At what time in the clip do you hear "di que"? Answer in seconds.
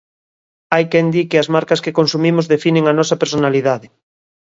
1.13-1.37